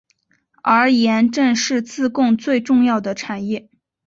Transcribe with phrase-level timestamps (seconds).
[0.63, 3.69] 而盐正是自贡最重要的产业。